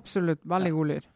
[0.00, 0.40] absolutt.
[0.48, 1.08] Veldig god lyd.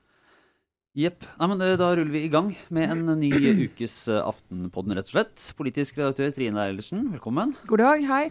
[0.95, 1.25] Jepp.
[1.43, 3.30] Eh, Da ruller vi i gang med en ny
[3.67, 5.48] ukes eh, Aftenpodden, rett og slett.
[5.59, 7.57] Politisk redaktør Trine Eilertsen, velkommen.
[7.66, 8.29] God dag, hei.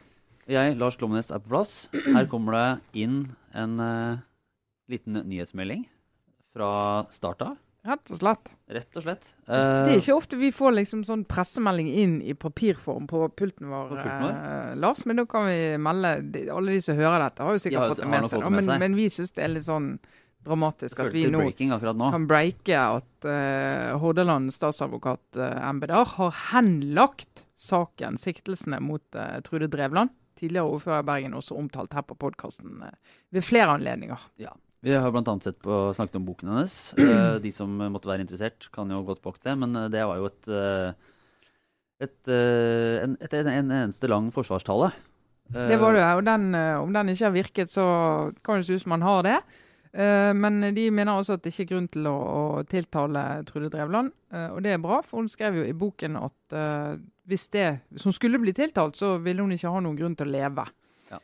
[0.47, 1.73] Jeg, Lars Glomnes, er på plass.
[1.95, 3.17] Her kommer det inn
[3.55, 4.17] en uh,
[4.91, 5.85] liten nyhetsmelding
[6.55, 6.71] fra
[7.15, 7.53] start av.
[7.83, 8.51] Rett og slett.
[8.71, 9.29] Rett og slett.
[9.47, 13.67] Det er Eh, ikke ofte vi får liksom sånn pressemelding inn i papirform på pulten
[13.71, 14.35] vår, På pulten vår?
[14.39, 15.03] Uh, Lars.
[15.07, 16.13] Men da kan vi melde
[16.51, 18.51] Alle de som hører dette, har jo sikkert har- fått det med seg.
[18.51, 19.89] men, men vi syns det er litt sånn
[20.45, 21.43] dramatisk at vi nå
[21.99, 22.09] nå.
[22.13, 29.69] kan breike at uh, Hordaland statsadvokat uh, MBDR har henlagt saken, siktelsene mot uh, Trude
[29.71, 32.83] Drevland, tidligere ordfører i Bergen, også omtalt her på podkasten
[33.31, 34.27] ved flere anledninger.
[34.83, 35.47] Vi har annet
[35.95, 36.75] snakket om boken hennes.
[36.99, 39.55] Uh, de som måtte være interessert, kan jo godt bak det.
[39.61, 40.91] Men eh, det var jo et, eh,
[42.03, 44.91] et, eh, en, et, en, en eneste lang forsvarstale.
[45.55, 47.85] Eh, Det var det, og den, eh, om den ikke har virket, så
[48.43, 49.39] kan det se ut som man har det.
[49.93, 53.69] Eh, Men de mener også at det ikke er grunn til å, å tiltale Trude
[53.69, 54.11] Drevland.
[54.33, 56.95] Eh, Og det er bra, for hun skrev jo i boken at eh,
[57.29, 57.67] hvis det
[58.01, 60.65] som skulle bli tiltalt, så ville hun ikke ha noen grunn til å leve.
[61.11, 61.19] Ja.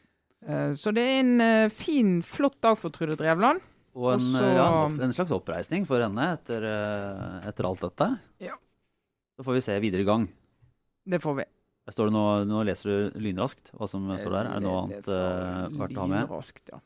[0.80, 3.60] Så det er en fin, flott dag for Trude Drevland.
[4.00, 6.64] Og en, Også- ja, en slags oppreisning for henne etter,
[7.50, 8.08] etter alt dette.
[8.40, 8.56] Ja.
[9.36, 10.30] Så får vi se videre i gang.
[11.10, 11.46] Det får vi.
[11.90, 14.46] Står det nå, nå leser du lynraskt hva som står der.
[14.54, 16.28] Er det noe annet verdt å ha med?
[16.30, 16.80] Lynraskt, ja.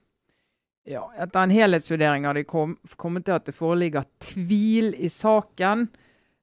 [0.89, 5.86] Ja, etter en helhetsvurdering har de kom, kommet til at det foreligger tvil i saken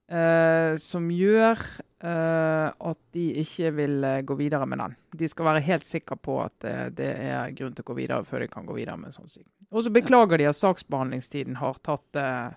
[0.09, 4.97] eh, som gjør eh, at de ikke vil eh, gå videre med den.
[5.21, 8.25] De skal være helt sikre på at eh, det er grunn til å gå videre
[8.25, 9.53] før de kan gå videre med en sånn sykdom.
[9.71, 12.51] Og så beklager de at saksbehandlingstiden har tatt eh,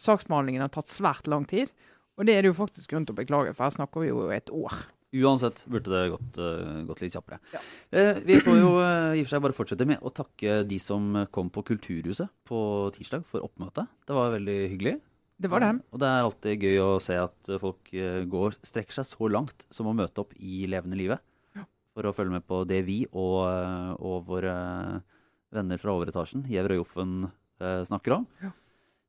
[0.00, 1.68] Saksbehandlingen har tatt svært lang tid.
[2.16, 4.30] Og det er det jo faktisk grunn til å beklage, for her snakker vi jo
[4.32, 4.78] et år.
[5.10, 7.40] Uansett burde det gått, eh, gått litt kjappere.
[7.50, 7.60] Ja.
[7.90, 10.78] Eh, vi får jo eh, i og for seg bare fortsette med å takke de
[10.78, 12.60] som kom på Kulturhuset på
[12.94, 13.90] tirsdag for oppmøtet.
[14.06, 15.00] Det var veldig hyggelig.
[15.40, 15.72] Det var det.
[15.90, 19.88] Og det er alltid gøy å se at folk går, strekker seg så langt som
[19.88, 21.22] å møte opp i levende livet.
[21.56, 21.64] Ja.
[21.96, 23.48] For å følge med på det vi og,
[23.96, 24.54] og våre
[25.50, 27.14] venner fra overetasjen, Jevr og Joffen,
[27.88, 28.28] snakker om.
[28.44, 28.52] Ja.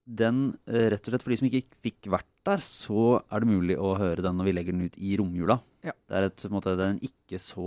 [0.08, 3.75] Den, rett og slett for de som ikke fikk vært der, så er det mulig
[3.78, 5.59] å høre den når vi legger den ut i romjula.
[5.85, 5.94] Ja.
[6.09, 7.66] Det er et, måte, den, ikke så,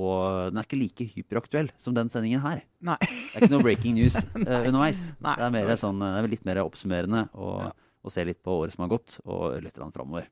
[0.51, 2.61] den er ikke like hyperaktuell som den sendingen her.
[2.87, 2.97] Nei.
[3.03, 5.07] Det er ikke noe breaking news uh, underveis.
[5.23, 5.35] Nei.
[5.39, 7.73] Det er, mer sånn, det er litt mer oppsummerende å, Ja.
[8.13, 10.27] se litt på året som har gått, og litt framover.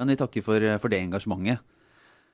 [0.00, 1.60] Men vi takker for, for det engasjementet.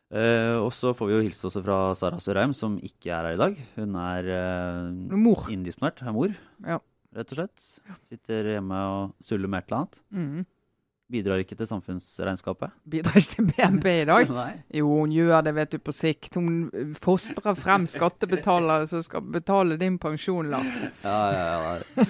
[0.07, 3.35] Uh, og så får vi jo hilse også fra Sara Sørheim, som ikke er her
[3.35, 3.57] i dag.
[3.75, 5.49] Hun er uh, Mor.
[5.51, 6.79] indisponert, er mor, Ja.
[7.17, 7.65] rett og slett.
[8.07, 9.99] Sitter hjemme og suller med et eller annet.
[10.15, 10.47] Mm.
[11.07, 12.73] Bidrar ikke til samfunnsregnskapet.
[12.91, 14.31] Bidrar ikke til BNP i dag.
[14.41, 14.53] Nei.
[14.75, 16.35] Jo, hun gjør det, vet du, på sikt.
[16.35, 16.67] Hun
[16.99, 20.81] fostrer frem skattebetalere som skal betale din pensjon, Lars.
[21.07, 21.45] Ja, ja,
[21.79, 22.07] ja.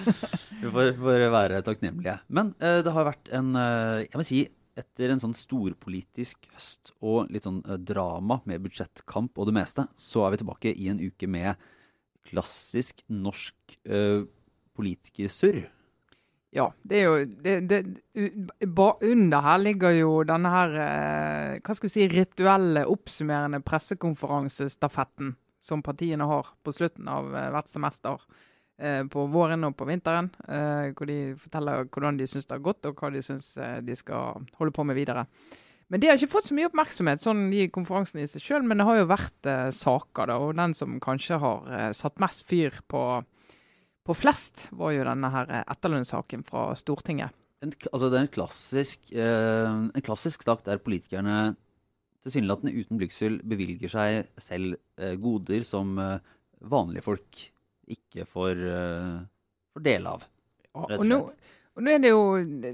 [0.57, 2.17] Vi får, får være takknemlige.
[2.33, 4.41] Men uh, det har vært en uh, Jeg må si,
[4.77, 9.87] etter en sånn storpolitisk høst og litt sånn eh, drama med budsjettkamp og det meste,
[9.97, 11.57] så er vi tilbake i en uke med
[12.27, 14.25] klassisk norsk uh,
[14.77, 15.63] politikersurr.
[16.57, 17.79] Ja, det er jo det, det,
[19.05, 25.83] Under her ligger jo denne her eh, hva skal vi si, rituelle, oppsummerende pressekonferansestafetten som
[25.85, 28.25] partiene har på slutten av eh, hvert semester.
[28.79, 30.31] eh, på våren og på vinteren.
[30.97, 34.41] hvor de forteller hvordan de syns det har gått, og hva de syns de skal
[34.57, 35.25] holde på med videre.
[35.89, 38.63] Men det har ikke fått så mye oppmerksomhet, sånn de konferansene i seg sjøl.
[38.63, 40.37] Men det har jo vært saker, da.
[40.37, 43.23] Og den som kanskje har satt mest fyr på,
[44.07, 47.35] på flest, var jo denne her eh, etterlønnssaken fra Stortinget.
[47.65, 51.55] En, altså det er en klassisk, eh, en klassisk sak der politikerne
[52.27, 56.33] tilsynelatende uten blygsel bevilger seg selv eh, goder som eh,
[56.67, 57.43] vanlige folk
[57.87, 59.13] ikke får, eh,
[59.75, 60.25] får del av.
[60.77, 61.53] Rett og, og nå, slett.
[61.77, 62.21] Og nå er det jo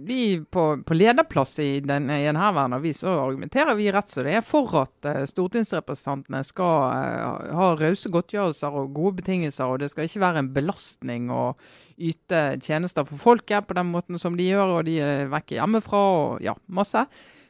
[0.07, 4.37] Vi på, på lederplass i, den, i en avis så argumenterer vi rett som det
[4.39, 9.91] er for at uh, stortingsrepresentantene skal uh, ha rause godtgjørelser og gode betingelser, og det
[9.91, 11.51] skal ikke være en belastning å
[11.99, 16.03] yte tjenester for folket på den måten som de gjør, og de er vekk hjemmefra
[16.15, 17.03] og ja, masse.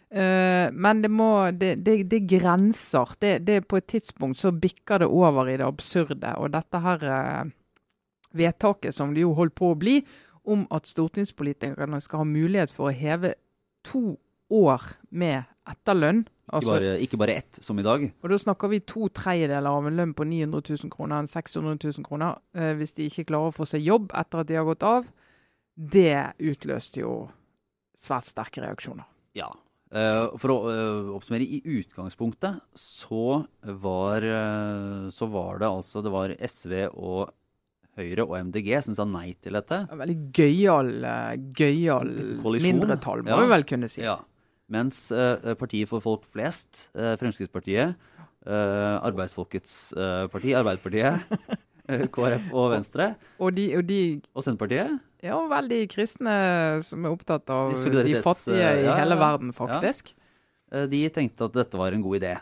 [0.09, 3.13] Uh, men det må Det, det, det er grenser.
[3.21, 6.33] Det, På et tidspunkt så bikker det over i det absurde.
[6.41, 7.09] Og dette her
[8.33, 9.99] vedtaket som det jo holdt på å bli,
[10.45, 13.33] om at stortingspolitikerne skal ha mulighet for å heve
[13.87, 14.17] to
[14.53, 16.23] år med etterlønn.
[16.23, 18.01] Ikke, Altså, bare, ikke bare ett, som i dag.
[18.21, 21.77] og da snakker vi to tredjedeler av en lønn på 900 000 kroner enn 600
[21.79, 24.67] 000 kroner eh, hvis de ikke klarer å få seg jobb etter at de har
[24.67, 25.07] gått av.
[25.73, 27.13] Det utløste jo
[27.95, 29.07] svært sterke reaksjoner.
[29.39, 29.47] Ja.
[29.93, 36.11] Eh, for å eh, oppsummere, i utgangspunktet så var, eh, så var det altså Det
[36.11, 37.31] var SV og
[37.93, 39.83] Høyre og MDG som sa nei til dette.
[39.93, 42.09] En veldig gøyal, eh, gøyal
[42.41, 43.41] mindretall, må Ja.
[43.41, 44.01] vi vel kunne si.
[44.01, 44.17] Ja.
[44.73, 47.93] Mens uh, Partiet for folk flest, uh, Fremskrittspartiet,
[48.47, 49.93] uh, Arbeidsfolkets
[50.31, 51.21] parti, Arbeiderpartiet,
[52.15, 53.09] KrF og Venstre,
[53.43, 56.33] Og de, og de og Senterpartiet ja, veldig kristne
[56.83, 60.13] som er opptatt av De de fattige i ja, hele verden, faktisk.
[60.89, 62.33] de tenkte at dette var en god idé.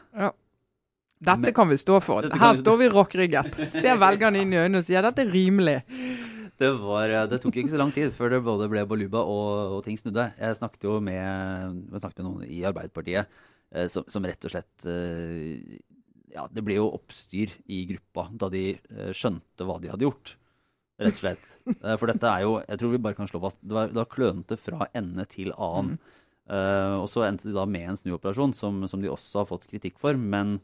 [1.21, 2.25] Dette kan vi stå for.
[2.25, 3.59] Her står vi rockrygget.
[3.73, 5.77] Ser velgerne inn i øynene og sier dette er rimelig.
[6.61, 9.77] Det, var, eh, det tok ikke så lang tid før det både ble baluba og,
[9.77, 10.27] og ting snudde.
[10.37, 13.25] Jeg snakket jo med, jeg snakket med noen i Arbeiderpartiet
[13.73, 15.79] eh, som, som rett og slett eh,
[16.31, 20.35] Ja, det ble jo oppstyr i gruppa da de eh, skjønte hva de hadde gjort.
[21.01, 21.47] Rett og slett.
[21.97, 24.09] For dette er jo Jeg tror vi bare kan slå fast Det var, det var
[24.11, 25.97] klønete fra ende til annen.
[26.51, 29.69] Eh, og så endte de da med en snuoperasjon, som, som de også har fått
[29.71, 30.17] kritikk for.
[30.17, 30.59] Men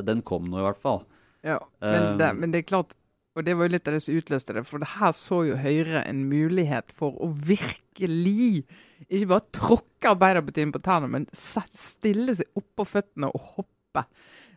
[0.00, 1.02] den kom nå i hvert fall.
[1.42, 2.92] Ja, men, Um, det, men det er klart
[3.34, 4.62] Og det var jo litt av det som utløste det.
[4.68, 8.66] For det her så jo Høyre en mulighet for å virkelig
[9.08, 14.04] ikke bare tråkke Arbeiderpartiet inn på tærne, men stille seg oppå føttene og hoppe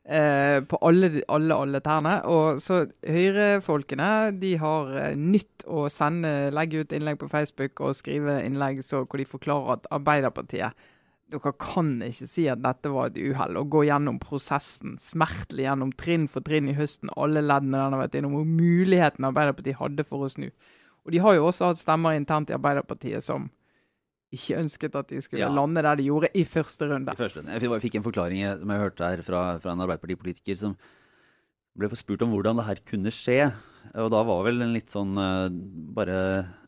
[0.03, 2.17] eh, på alle, alle, alle tærne.
[2.27, 4.09] Og så Høyre-folkene
[4.41, 9.05] de har eh, nytt å sende, legge ut innlegg på Facebook og skrive innlegg så,
[9.05, 10.87] hvor de forklarer at Arbeiderpartiet
[11.31, 15.91] dere kan ikke si at dette var et uhell, og gå gjennom prosessen smertelig gjennom
[15.97, 20.05] trinn for trinn i høsten, alle leddene den har vært innom, og muligheten Arbeiderpartiet hadde
[20.05, 20.49] for å snu.
[21.05, 23.49] Og de har jo også hatt stemmer internt i Arbeiderpartiet som
[24.35, 25.49] ikke ønsket at de skulle Ja.
[25.53, 27.11] lande der de gjorde i første runde.
[27.13, 27.51] I første runde.
[27.53, 30.75] Jeg fikk- fikk en forklaring eh, som jeg hørte her fra, fra en Arbeiderpartipolitiker som
[31.77, 33.51] ble spurt om hvordan det her kunne skje.
[33.93, 35.47] Og da var vel en litt sånn eh,
[35.95, 36.17] Bare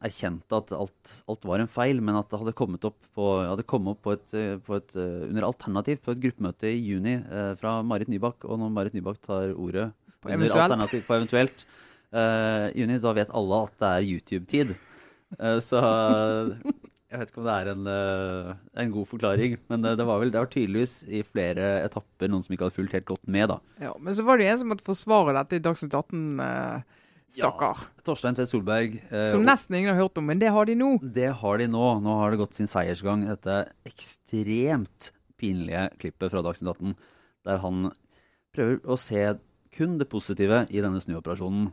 [0.05, 3.65] erkjente at alt, alt var en feil, men at det hadde kommet opp på, hadde
[3.67, 7.17] kommet opp på et, eh, på et, eh, under alternativ på et gruppemøte i juni
[7.59, 8.45] fra Marit Nybakk.
[8.45, 9.89] Og når Marit Nybakk tar ordet
[10.21, 10.63] På under eventuelt.
[10.67, 11.65] alternativ på eventuelt
[12.17, 14.69] i juni, da vet alle at det er YouTube-tid.
[15.59, 15.79] Så
[17.07, 17.89] jeg vet ikke om det er en,
[18.83, 22.45] en god forklaring, men det, det var vel det var tydeligvis i flere etapper noen
[22.45, 23.59] som ikke hadde fulgt helt godt med, da.
[23.83, 26.96] Ja, men så var det en som måtte forsvare dette i Dagsnytt 18, eh,
[27.33, 27.77] stakkar.
[28.07, 28.95] Torstein Tvedt Solberg.
[29.12, 31.00] eh, Som nesten ingen har hørt om, men det har de nå.
[31.01, 31.88] det har de nå.
[32.01, 33.25] Nå har det gått sin seiersgang.
[33.27, 36.95] Dette ekstremt pinlige klippet fra Dagsnytt 18,
[37.45, 37.91] der han
[38.56, 39.35] prøver å se
[39.77, 41.68] kun det positive i denne snuoperasjonen.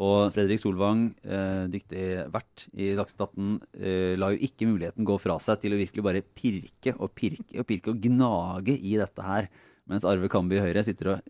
[0.00, 5.18] Og Fredrik Solvang, eh, dyktig vert i Dagsnytt 18, eh, la jo ikke muligheten gå
[5.20, 9.20] fra seg til å virkelig bare pirke og pirke og pirke og gnage i dette
[9.22, 9.48] her.
[9.90, 11.20] Mens Arve Kambi i Høyre sitter og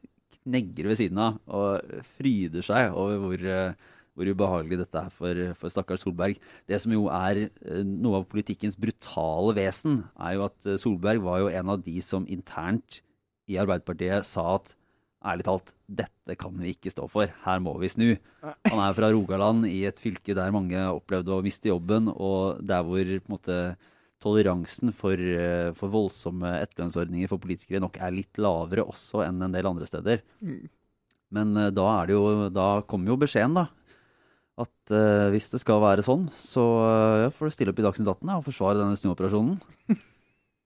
[0.50, 5.44] knegger ved siden av og fryder seg over hvor, eh, hvor ubehagelig dette er for,
[5.60, 6.40] for stakkars Solberg.
[6.68, 11.22] Det som jo er eh, noe av politikkens brutale vesen, er jo at eh, Solberg
[11.24, 13.00] var jo en av de som internt
[13.50, 14.74] i Arbeiderpartiet sa at
[15.26, 17.30] ærlig talt, dette kan vi ikke stå for.
[17.44, 18.08] Her må vi snu.
[18.42, 22.86] Han er fra Rogaland, i et fylke der mange opplevde å miste jobben, og der
[22.86, 23.58] hvor på en måte,
[24.20, 29.56] toleransen for, eh, for voldsomme etterlønnsordninger for politikere nok er litt lavere også enn en
[29.56, 30.22] del andre steder.
[30.44, 30.68] Mm.
[31.36, 33.68] Men eh, da, er det jo, da kommer jo beskjeden, da.
[34.60, 38.10] At uh, hvis det skal være sånn, så uh, får du stille opp i Dagsnytt
[38.10, 39.56] 18 og forsvare denne snuoperasjonen.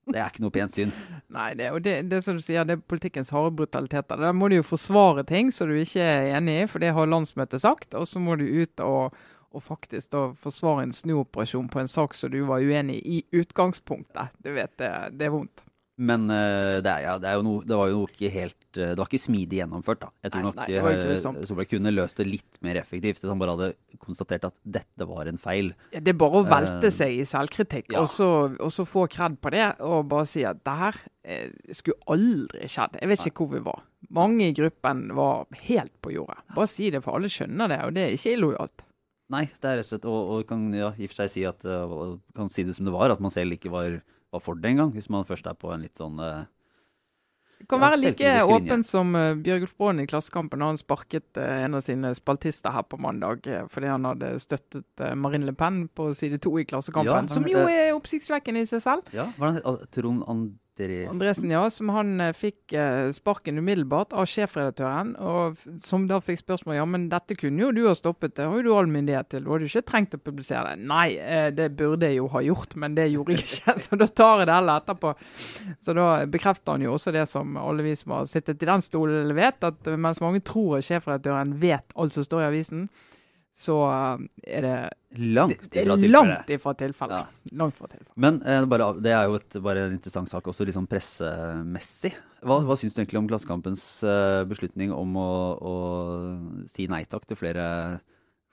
[0.05, 0.91] Det er ikke noe pent syn.
[1.33, 4.21] Nei, det, og det, det som du sier, det er politikkens harde brutaliteter.
[4.21, 7.09] Der må du jo forsvare ting som du ikke er enig i, for det har
[7.09, 7.97] landsmøtet sagt.
[7.97, 9.17] Og så må du ut og,
[9.55, 13.23] og faktisk da forsvare en snuoperasjon på en sak som du var uenig i i
[13.31, 14.35] utgangspunktet.
[14.43, 15.65] Du vet, det, det er vondt.
[15.95, 18.99] Men uh, det, er, ja, det, er noe, det var jo ikke helt eh, Det
[18.99, 20.09] var ikke smidig gjennomført, da.
[20.27, 21.45] Jeg tror Nei, nok nei, uh.
[21.47, 25.31] Solberg kunne løst det litt mer effektivt hvis han bare hadde konstatert at dette var
[25.31, 25.71] en feil.
[25.95, 28.03] Ja, Det er bare å velte uh, seg i selvkritikk, ja.
[28.03, 28.27] og, så,
[28.59, 30.99] og så få kred på det, og bare si at det her
[31.73, 32.99] skulle aldri skjedd.
[32.99, 33.87] Jeg vet ikke hvor vi var.
[34.19, 36.43] Mange i gruppen var helt på jordet.
[36.59, 38.85] Bare si det, for alle skjønner det, og det er ikke illojalt.
[39.33, 41.45] Nei, det er rett og slett Og, og kan ja, i og for seg si
[41.49, 41.95] at eh,
[42.37, 44.03] kan si det som det var, at man selv ikke var,
[44.35, 44.93] var for det engang.
[44.93, 46.43] Hvis man først er på en litt sånn uh,
[47.61, 51.39] Det kan Ja, være like åpen som uh, Bjørgulf Braan i Klassekampen da han sparket
[51.41, 56.11] en av sine spaltister her på mandag fordi han hadde støttet Marine Le Pen på
[56.19, 57.09] side to i Klassekampen.
[57.09, 59.09] Ja, han- som jo er oppsiktsvekkende i seg selv.
[59.17, 59.65] Ja, hva er det?
[59.65, 61.11] Al- Trond Andresen?
[61.11, 66.41] Andresen, ja, som han eh, fikk eh, sparken umiddelbart av sjefredaktøren, og som da fikk
[66.43, 69.31] spørsmål ja, men dette kunne jo du ha stoppet, det har jo du all myndighet
[69.31, 70.89] til, du hadde ikke trengt å publisere det.
[70.91, 74.11] Nei, eh, det burde jeg jo ha gjort, men det gjorde jeg ikke, så da
[74.11, 75.15] tar jeg det heller etterpå.
[75.85, 78.85] Så da bekrefter han jo også det som alle vi som har sittet i den
[78.85, 82.89] stolen vet, at mens mange tror sjefredaktøren vet alt som står i avisen,
[83.55, 84.23] så eh,
[84.57, 84.77] er det,
[85.15, 86.11] Langt ifra tilfellet.
[86.11, 87.27] langt ifra tilfellet.
[87.45, 87.51] Ja.
[87.61, 88.17] Langt ifra tilfellet.
[88.19, 92.11] Men eh, bare, det er jo et, bare en interessant sak, også sånn pressemessig.
[92.43, 95.75] Hva, hva syns du egentlig om Klassekampens eh, beslutning om å, å
[96.71, 97.67] si nei takk til flere,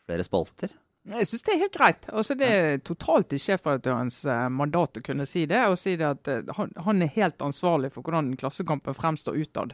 [0.06, 0.76] flere spalter?
[1.10, 2.06] Jeg syns det er helt greit.
[2.14, 5.64] Altså, det er totalt i sjefredaktørens eh, mandat å kunne si det.
[5.66, 6.30] Og si det at
[6.60, 9.74] han, han, er helt ansvarlig for hvordan Klassekampen fremstår utad.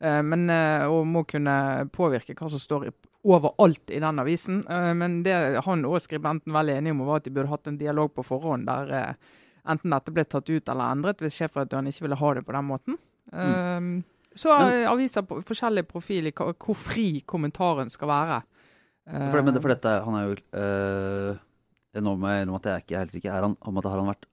[0.00, 2.88] Eh, men, eh, og må kunne påvirke hva som står
[3.28, 4.60] overalt i den avisen.
[4.70, 7.80] Eh, men det han og skribenten var enige om, var at de burde hatt en
[7.80, 9.16] dialog på forhånd der
[9.68, 12.68] enten dette ble tatt ut eller endret, hvis sjefredaktøren ikke ville ha det på den
[12.70, 13.00] måten.
[13.28, 13.90] Mm.
[14.38, 14.54] Så
[14.88, 18.38] aviser på forskjellig profil i hvor fri kommentaren skal være.
[19.08, 23.12] For, men, for dette, han er jo øh, må jeg at jeg ikke er helt
[23.16, 23.34] sikker.
[23.34, 24.28] Er han, om at har han vært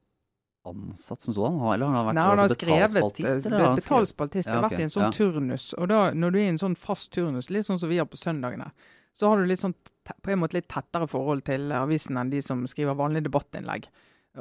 [0.71, 1.59] ansatt som sådan?
[1.73, 3.45] Eller har han vært Nei, han har altså, betalspaltist?
[3.45, 4.47] Skrevet, betalspaltist.
[4.47, 4.75] Det har ja, okay.
[4.75, 5.11] vært i en sånn ja.
[5.17, 5.67] turnus.
[5.79, 8.09] Og da, når du er i en sånn fast turnus, litt sånn som vi har
[8.09, 8.71] på søndagene,
[9.15, 12.41] så har du litt sånn, på en måte litt tettere forhold til avisen enn de
[12.43, 13.87] som skriver vanlige debattinnlegg.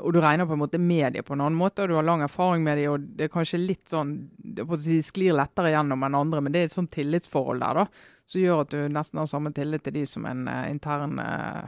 [0.03, 2.07] Og du regner på en måte med dem på en annen måte, og du har
[2.07, 6.17] lang erfaring med dem, og det er kanskje litt sånn De sklir lettere gjennom enn
[6.19, 9.29] andre, men det er et sånn tillitsforhold der, da som gjør at du nesten har
[9.29, 11.65] samme tillit til de som en uh, intern uh,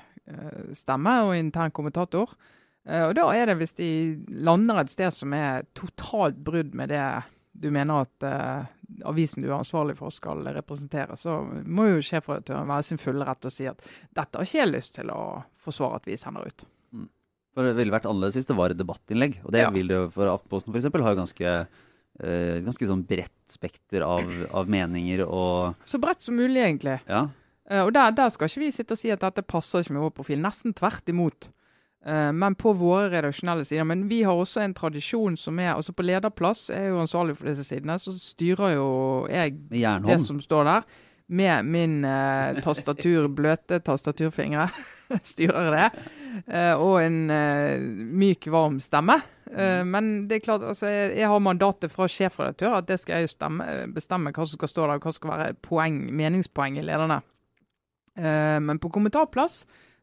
[0.76, 2.32] stemme og intern kommentator.
[2.86, 3.90] Uh, og da er det hvis de
[4.30, 7.04] lander et sted som er totalt brudd med det
[7.56, 8.24] du mener at
[9.08, 13.48] avisen du er ansvarlig for skal representere, så må jo sjefredaktøren være sin fulle rett
[13.48, 13.80] og si at
[14.14, 15.22] dette har ikke jeg lyst til å
[15.62, 16.66] forsvare at vi sender ut.
[16.92, 17.08] Mm.
[17.56, 19.40] For Det ville vært annerledes hvis det var et debattinnlegg.
[19.44, 19.72] Og det ja.
[19.74, 20.90] vil det jo for Aftenposten f.eks.
[21.08, 26.60] har ganske uh, ganske sånn bredt spekter av, av, meninger og Så bredt som mulig,
[26.62, 26.98] egentlig.
[27.08, 27.26] Ja.
[27.66, 30.06] Uh, og der, der, skal ikke vi sitte og si at dette passer ikke med
[30.08, 30.42] vår profil.
[30.44, 31.50] Nesten tvert imot.
[32.06, 33.84] Eh, men på våre redaksjonelle sider.
[33.84, 37.50] Men vi har også en tradisjon som er altså På lederplass er jo ansvarlig for
[37.50, 37.98] disse sidene.
[37.98, 38.88] Så styrer jo
[39.30, 40.86] jeg det som står der,
[41.26, 44.68] med min eh, tastatur, bløte tastaturfingre.
[45.32, 45.88] styrer det.
[46.46, 49.18] Eh, og en eh, myk, varm stemme.
[49.46, 53.22] Uh, men det er klart, altså, jeg, jeg har mandatet fra sjefredaktør at det skal
[53.22, 53.62] jeg stemme,
[53.94, 57.20] bestemme hva som skal stå der, hva som skal være poeng, meningspoeng i lederne.
[58.18, 59.60] Uh, men på kommentarplass,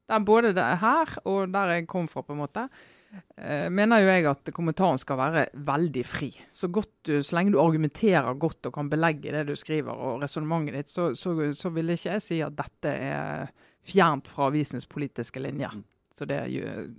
[0.10, 4.04] der både det er her og der jeg kom fra, på en måte, uh, mener
[4.04, 6.32] jo jeg at kommentaren skal være veldig fri.
[6.52, 10.24] Så, godt du, så lenge du argumenterer godt og kan belegge det du skriver og
[10.26, 13.50] resonnementet ditt, så, så, så, vil ikke jeg si at dette er
[13.84, 15.72] fjernt fra avisens politiske linje.
[15.72, 15.88] Mm.
[16.14, 16.44] Så det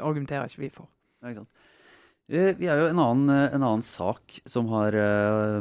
[0.03, 0.91] argumenterer ikke vi for.
[1.23, 1.71] Ja, ikke sant.
[2.29, 5.61] Eh, vi har jo en annen, eh, en annen sak som har, uh,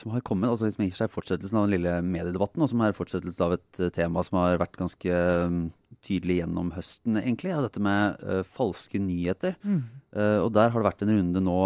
[0.00, 2.96] som har kommet, altså som gir seg fortsettelsen av den lille mediedebatten, og som er
[2.96, 5.12] fortsettelsen av et tema som har vært ganske
[5.46, 5.58] um,
[6.04, 7.50] tydelig gjennom høsten, egentlig.
[7.52, 9.52] Ja, dette med uh, falske nyheter.
[9.64, 9.82] Mm.
[10.16, 11.60] Uh, og der har det vært en runde nå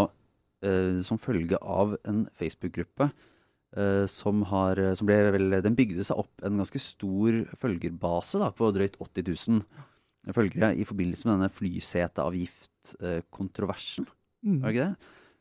[0.60, 3.06] som følge av en Facebook-gruppe
[4.12, 7.32] som, har, som ble vel, Den bygde seg opp en ganske stor
[7.62, 9.64] følgerbase da, på drøyt 80 000
[10.36, 14.04] følgere i forbindelse med denne flyseteavgift-kontroversen.
[14.44, 14.60] Mm.
[14.60, 14.94] Var det ikke det?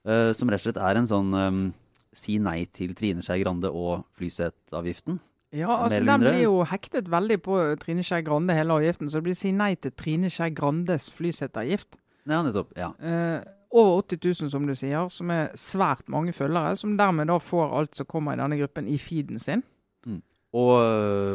[0.07, 1.73] Uh, som rett og slett er en sånn um,
[2.15, 5.19] si nei til Trine Skei Grande og flyseteavgiften.
[5.55, 9.09] Ja, altså den blir jo hektet veldig på Trine Skei Grande, hele avgiften.
[9.09, 11.97] Så det blir si nei til Trine Skei Grandes flyseteavgift.
[12.29, 12.75] Ja, nettopp.
[12.77, 12.91] Ja.
[13.01, 13.39] Eh,
[13.69, 16.75] over 80 000, som du sier, som er svært mange følgere.
[16.77, 19.65] Som dermed da får alt som kommer i denne gruppen, i feeden sin.
[20.05, 20.21] Mm.
[20.53, 20.75] Og,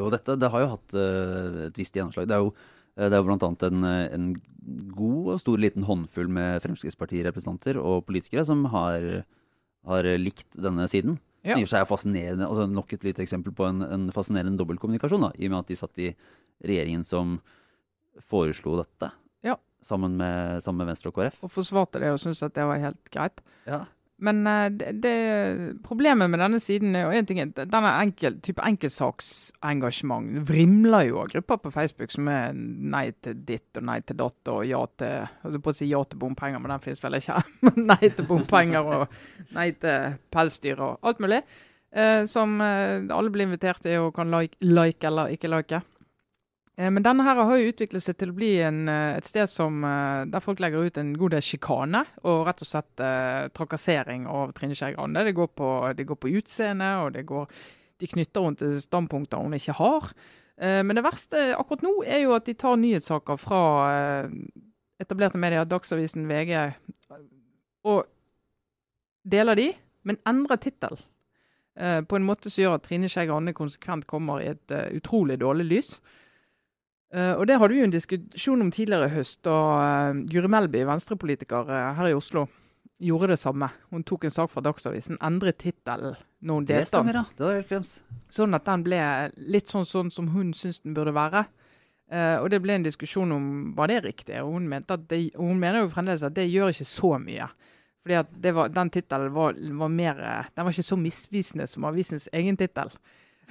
[0.04, 2.26] og, dette det har jo hatt uh, et visst gjennomslag.
[2.30, 2.54] Det er jo
[2.94, 3.50] Eh, det er jo bl.a.
[3.68, 4.26] En, eh, en
[4.94, 9.24] god og stor liten håndfull med Fremskrittspartirepresentanter og politikere som har,
[9.88, 11.18] har likt denne siden.
[11.44, 11.58] Ja.
[11.58, 14.56] I og for seg er fascinerende, altså Nok et lite eksempel på en, en fascinerende
[14.60, 15.26] dobbeltkommunikasjon.
[15.36, 16.14] I og med at de satt i
[16.64, 17.36] regjeringen som
[18.24, 19.10] foreslo dette.
[19.44, 19.58] Ja.
[19.84, 21.42] Sammen, med, sammen med Venstre og KrF.
[21.44, 23.44] Og forsvarte det og syntes at det var helt greit.
[23.68, 23.82] Ja.
[24.24, 25.14] Men uh, det, det,
[25.84, 31.30] problemet med denne siden er, jo en ting denne enkel, type enkeltsaksengasjement vrimler jo av
[31.34, 35.28] grupper på Facebook som er nei til ditt og nei til datt og ja til
[35.44, 37.42] jeg på å si ja til bompenger, men den finnes vel ikke.
[37.92, 39.18] nei til bompenger og
[39.56, 41.44] nei til pelsdyr og alt mulig.
[41.94, 45.84] Uh, som uh, alle blir invitert til og kan like, like eller ikke like.
[46.76, 49.46] Eh, men denne her har jo utviklet seg til å bli en, eh, et sted
[49.46, 53.48] som, eh, der folk legger ut en god del sjikane og rett og slett eh,
[53.54, 55.24] trakassering av Trine Skei Grande.
[55.24, 57.46] Det går på, på utseende, og går,
[58.00, 60.10] de knytter rundt til standpunkter hun ikke har.
[60.58, 63.62] Eh, men det verste akkurat nå er jo at de tar nyhetssaker fra
[64.24, 64.30] eh,
[64.98, 66.74] etablerte medier, Dagsavisen, VG,
[67.84, 68.04] og
[69.24, 70.98] deler de, men endrer tittel.
[71.74, 75.64] på en måte som gjør at Trine Skei Grande konsekvent kommer i et utrolig dårlig
[75.66, 76.00] lys.
[77.14, 79.54] Uh, og Det hadde vi jo en diskusjon om tidligere i høst, da
[80.10, 82.48] uh, Guri Melby, venstrepolitiker uh, her i Oslo,
[82.98, 83.68] gjorde det samme.
[83.94, 86.82] Hun tok en sak fra Dagsavisen, endret tittelen når hun delte den.
[86.82, 87.92] Det stemmer, Det helt glemt.
[88.34, 88.98] Sånn at den ble
[89.54, 91.44] litt sånn, sånn som hun syns den burde være.
[92.14, 94.36] og det ble en diskusjon om var det riktig.
[94.42, 97.48] Og hun, mente at det, hun mener jo fremdeles at det gjør ikke så mye.
[98.04, 100.20] Fordi at var, den tittelen var, var, mer
[100.54, 102.90] Den var ikke så misvisende som avisens egen tittel.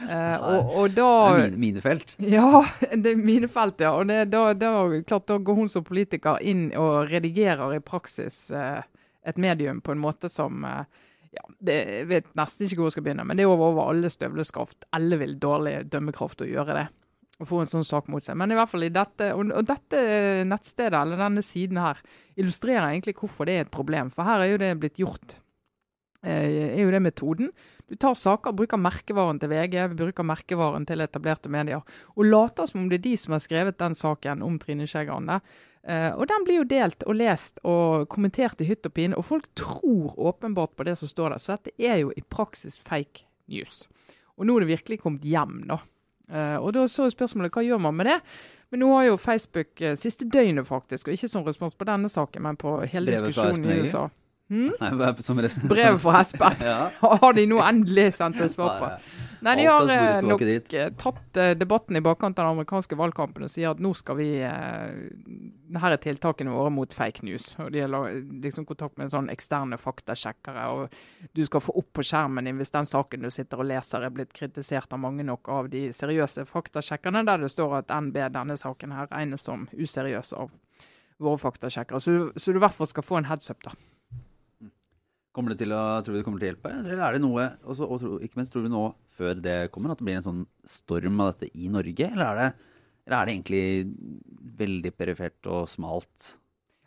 [0.01, 2.15] Eh, og, og da Det er mine, minefelt.
[2.35, 3.93] Ja, det er minefelt, ja.
[3.99, 4.73] Og det, da, da,
[5.07, 8.81] klart, da går hun som politiker inn og redigerer i praksis eh,
[9.23, 10.83] et medium på en måte som eh,
[11.33, 13.93] ja, det, Jeg vet nesten ikke hvor jeg skal begynne, men det er over, over
[13.93, 14.89] alle støvleskaft.
[14.93, 16.89] Alle vil dårlig dømmekraft å gjøre det.
[17.41, 18.37] Å få en sånn sak mot seg.
[18.37, 20.03] Men i hvert fall i dette, og, og dette
[20.45, 22.01] nettstedet, eller denne siden her,
[22.37, 24.13] illustrerer egentlig hvorfor det er et problem.
[24.13, 25.39] For her er jo det blitt gjort.
[26.23, 27.49] Eh, er jo det metoden.
[27.93, 31.83] Du tar saker, bruker merkevaren til VG, bruker merkevaren til etablerte medier,
[32.17, 35.03] og later som om det er de som har skrevet den saken om Trine Skei
[35.05, 35.35] Grande.
[35.85, 39.27] Uh, og den blir jo delt og lest og kommentert i hytt og pine, og
[39.27, 41.43] folk tror åpenbart på det som står der.
[41.43, 43.83] Så dette er jo i praksis fake news.
[44.39, 45.77] Og nå er det virkelig kommet hjem, da.
[46.33, 48.17] Uh, og da så spørsmålet hva gjør man med det?
[48.73, 52.09] Men nå har jo Facebook uh, siste døgnet faktisk, og ikke som respons på denne
[52.09, 54.07] saken, men på hele diskusjonen i USA.
[54.51, 54.73] Hmm?
[55.69, 56.55] Brevet fra Espen.
[56.61, 56.91] ja.
[57.21, 58.89] Har de nå endelig sendt et svar på?
[59.43, 63.43] Nei, de har eh, nok eh, tatt uh, debatten i bakkant av den amerikanske valgkampen
[63.43, 67.49] og sier at nå skal vi Her er tiltakene våre mot fake news.
[67.59, 67.91] Og De har
[68.43, 70.67] liksom kontakt med en sånn eksterne faktasjekkere.
[70.71, 74.05] og Du skal få opp på skjermen din hvis den saken du sitter og leser
[74.07, 78.21] er blitt kritisert av mange nok av de seriøse faktasjekkerne, der det står at NB
[78.37, 80.53] denne saken her regnes som useriøs av
[81.19, 81.99] våre faktasjekkere.
[81.99, 83.75] Så, så du i hvert fall skal få en heads up, da.
[85.33, 86.71] Kommer det til å, tror du det kommer til å hjelpe?
[86.83, 88.83] Eller er det noe, også, og ikke minst tror du nå
[89.17, 92.09] før det kommer, at det blir en sånn storm av dette i Norge?
[92.13, 92.69] Eller er det,
[93.07, 93.63] eller er det egentlig
[94.61, 96.35] veldig perifert og smalt?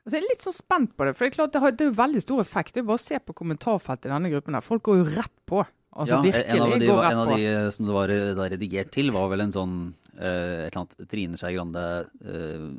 [0.06, 1.16] Altså, jeg er litt sånn spent på det.
[1.16, 2.76] for Det er klart det, har, det er jo veldig stor effekt.
[2.76, 4.54] Det er bare å se på kommentarfeltet i denne gruppen.
[4.54, 4.62] der.
[4.62, 5.64] Folk går jo rett på.
[5.96, 9.10] Altså ja, virkelig en av de, en av de som det var da redigert til,
[9.16, 9.76] var vel en sånn
[10.20, 11.84] uh, et eller annet Trine Skei Grande
[12.22, 12.70] uh,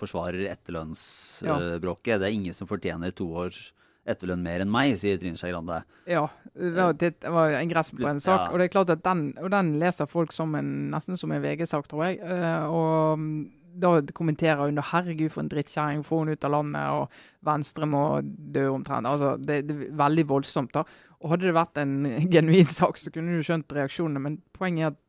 [0.00, 2.14] forsvarer etterlønnsbråket.
[2.14, 2.20] Ja.
[2.22, 3.66] Det er ingen som fortjener to års
[4.08, 5.80] etterlønn mer enn meg, sier Trine Skei Grande.
[6.10, 8.46] Ja, det var en gress på en sak.
[8.46, 8.48] Ja.
[8.52, 11.42] Og det er klart at den, og den leser folk som en, nesten som en
[11.44, 12.20] VG-sak, tror jeg.
[12.20, 13.38] Eh, og mm,
[13.80, 17.08] da kommenterer hun 'herregud, for en drittkjerring', få henne ut av landet, og
[17.42, 19.06] Venstre må dø omtrent.
[19.06, 20.74] Altså, det, det, er veldig voldsomt.
[20.74, 20.84] da.
[21.20, 24.20] Og Hadde det vært en genuin sak, så kunne du skjønt reaksjonene.
[24.20, 25.00] Men poenget er at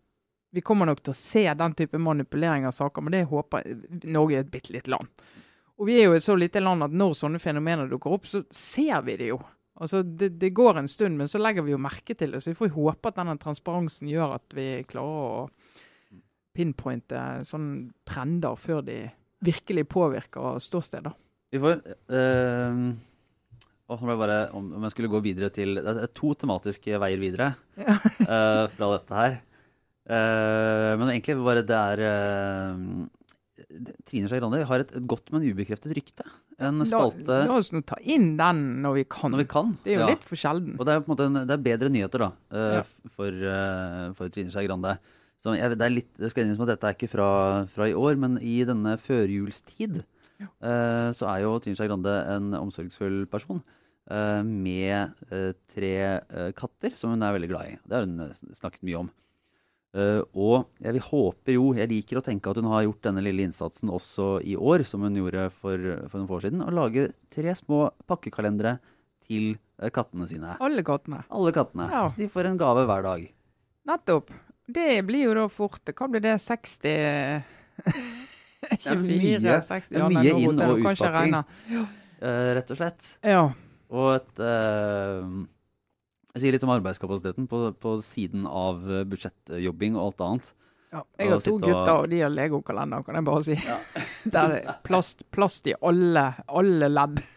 [0.56, 4.06] vi kommer nok til å se den type manipulering av saker, men det håper jeg
[4.08, 5.10] Norge er et bitte lite land.
[5.76, 8.44] Og vi er jo et så lite land at når sånne fenomener dukker opp, så
[8.54, 9.40] ser vi det jo.
[9.76, 12.40] Altså, det, det, går en stund, men så legger vi jo merke til det.
[12.44, 15.50] Så vi får håpe at denne transparensen gjør at vi klarer å
[16.56, 19.02] pinpointe sånne trender før de
[19.44, 21.12] virkelig påvirker ståstedet.
[21.52, 21.82] Vi får
[22.16, 22.78] øh,
[23.92, 28.00] bare, om, om jeg skulle gå videre til Det er to tematiske veier videre ja.
[28.00, 29.38] øh, fra dette her.
[30.06, 32.76] Uh, men egentlig bare det er uh,
[34.08, 36.26] Trine Skei Grande har et, godt, men ubekreftet rykte.
[36.64, 39.34] En spalte La, la oss nå ta inn den når vi kan.
[39.34, 40.10] Når vi kan det er jo ja.
[40.14, 40.78] litt for sjelden.
[40.80, 42.84] Og det er på en måte en, det er bedre nyheter da, uh, ja.
[43.18, 44.96] for, uh, for, Trine Skei Grande.
[45.44, 47.30] Så jeg, det, er litt, det skal innrømmes at dette er ikke fra,
[47.72, 50.00] fra, i år, men i denne førjulstid
[50.42, 50.48] ja.
[50.48, 53.64] uh, så er jo Trine Skei Grande en omsorgsfull person.
[54.46, 55.22] med
[55.74, 55.94] tre
[56.54, 57.78] katter som hun er veldig glad i.
[57.90, 59.08] Det har hun snakket mye om.
[59.96, 63.46] Uh, og jeg håper jo, jeg liker å tenke at hun har gjort denne lille
[63.48, 65.80] innsatsen også i år, som hun gjorde for,
[66.12, 68.74] for noen år siden, å lage tre små pakkekalendere
[69.24, 70.58] til uh, kattene sine.
[70.60, 71.22] Alle kattene.
[71.32, 71.88] Alle kattene.
[71.94, 72.04] Ja.
[72.12, 73.24] Så de får en gave hver dag.
[73.88, 74.36] Nettopp.
[74.68, 76.40] Det blir jo da fort Hva blir det?
[76.42, 76.94] 60
[78.74, 83.12] Ikke mye, 60, ja, mye inn- og utpakking, uh, rett og slett.
[83.24, 83.44] Ja.
[83.96, 84.42] Og et
[86.36, 90.50] jeg sier litt om arbeidskapasiteten på, på siden av eh, budsjettjobbing og alt annet.
[90.96, 93.56] Ja, jeg har to gutter, og de har legokalender, kan jeg bare si.
[93.60, 93.78] Ja.
[94.36, 97.22] Der er plast, plast i alle, alle ledd.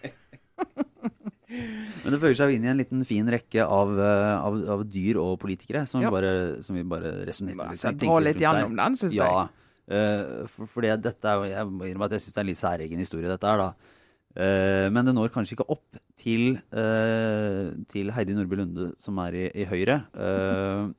[1.48, 5.20] Men det føyer seg inn i en liten fin rekke av, eh, av, av dyr
[5.22, 6.10] og politikere som, ja.
[6.12, 6.32] bare,
[6.66, 9.22] som vi bare resonnerer litt Dra litt gjennom den, syns jeg.
[9.22, 12.46] Ja, uh, for, for det, dette er, jeg må innrømme at jeg syns det er
[12.46, 13.94] en litt særegen historie, dette her, da.
[14.38, 19.34] Uh, men det når kanskje ikke opp til, uh, til Heidi Nordby Lunde, som er
[19.34, 19.96] i, i Høyre.
[20.14, 20.94] Uh,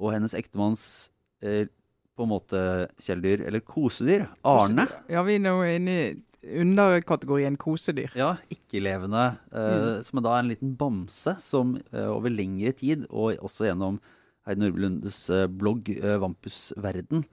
[0.00, 1.10] og hennes ektemanns
[1.42, 2.58] på en måte
[3.02, 4.86] kjæledyr, eller kosedyr, Arne.
[5.10, 8.14] Ja, vi er nå inne i underkategorien kosedyr.
[8.18, 9.24] Ja, ikke-levende.
[9.50, 10.02] Mm.
[10.06, 13.98] Som da er en liten bamse som over lengre tid, og også gjennom
[14.46, 15.18] Heidi Nordby Lundes
[15.58, 15.90] blogg
[16.22, 17.26] Vampus Verden,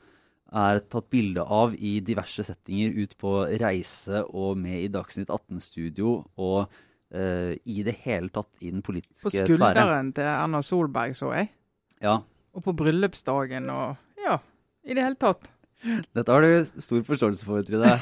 [0.50, 6.24] er tatt bilde av i diverse settinger ut på reise og med i Dagsnytt 18-studio
[6.42, 9.46] og uh, i det hele tatt i den politiske sfæren.
[9.46, 11.52] På skulderen til Erna Solberg, så jeg.
[12.02, 12.16] Ja.
[12.56, 14.38] Og på bryllupsdagen og Ja,
[14.84, 15.50] i det hele tatt.
[16.16, 17.94] Dette har du stor forståelse for, Trude.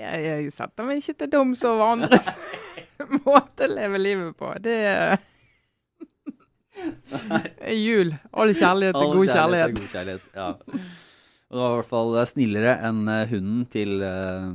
[0.00, 2.28] jeg, jeg setter meg ikke til doms over andres
[3.26, 4.52] måte å leve livet på.
[4.62, 5.18] Det er
[7.88, 8.14] jul.
[8.32, 9.78] All kjærlighet er god er kjærlighet.
[9.78, 10.28] god kjærlighet.
[10.36, 10.48] Ja.
[11.50, 14.50] Og det var i hvert fall snillere enn eh, hunden til eh,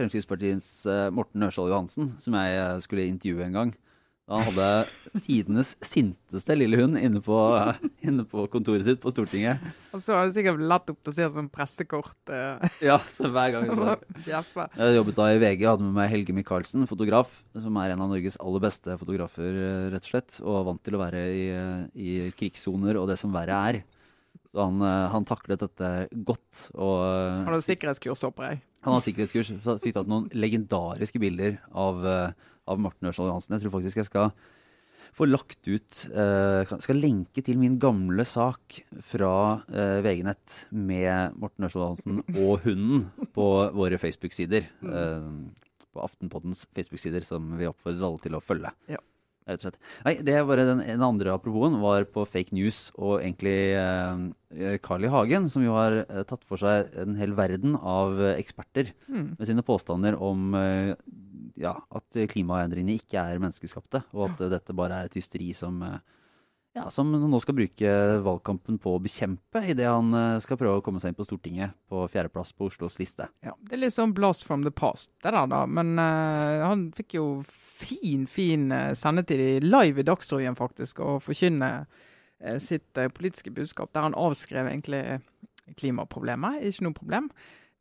[0.00, 3.72] Fremskrittspartiets eh, Morten Ørsal Johansen, som jeg eh, skulle intervjue en gang.
[4.30, 4.66] Han hadde
[5.26, 7.36] tidenes sinteste lille hund inne på,
[8.06, 9.60] inne på kontoret sitt på Stortinget.
[9.92, 12.14] Og så har det sikkert latt opp til å oppdatert som pressekort.
[12.30, 13.96] eh, Ja, så hver gang så.
[14.78, 18.12] Jeg jobbet da i VG, hadde med meg Helge Michaelsen, fotograf, som er en av
[18.14, 20.38] Norges aller beste fotografer, eh, rett og slett.
[20.46, 23.82] Og vant til å være i, eh, i krigssoner og det som verre er.
[24.52, 25.90] Så han, eh, han taklet dette
[26.28, 26.66] godt.
[26.76, 28.62] Og eh, Han har sikkerhetskurs, håper jeg.
[28.84, 33.56] han har sikkerhetskurs, så fikk tatt noen legendariske bilder av, eh, av Morten Ørsal Johansen.
[33.56, 34.32] Jeg tror faktisk jeg skal
[35.12, 35.98] få lagt ut
[36.80, 43.48] Skal lenke til min gamle sak fra VG-nett med Morten Ørsal Johansen og hunden på
[43.76, 44.68] våre Facebook-sider.
[44.80, 45.26] Eh,
[45.92, 48.70] på Aftenpoddens Facebook-sider, som vi oppfordrer alle til å følge.
[48.88, 49.00] Ja.
[49.42, 49.78] Rett og slett.
[50.06, 55.02] Nei, det var den, den andre aproposen var på fake news og egentlig eh, Carl
[55.02, 55.10] I.
[55.10, 59.34] Hagen, som jo har eh, tatt for seg en hel verden av eh, eksperter Mm.
[59.38, 60.94] med sine påstander om eh,
[61.60, 65.98] ja, at klimaendringene ikke er menneskeskapte, og at dette bare er et hysteri som, eh,
[66.72, 67.90] ja, som nå skal bruke
[68.24, 71.74] valgkampen på å bekjempe idet han eh, skal prøve å komme seg inn på Stortinget
[71.92, 73.26] på fjerdeplass på Oslos liste.
[73.44, 75.62] Ja, det er litt sånn blast from the past, det der, da.
[75.68, 81.20] Men uh, han fikk jo fin, fin uh, sendetid i live i Dagsrevyen, faktisk, og
[81.26, 85.20] forkynne uh, sitt uh, politiske budskap, der han avskrev egentlig
[85.76, 86.62] klimaproblemet.
[86.70, 87.28] Ikke noe problem.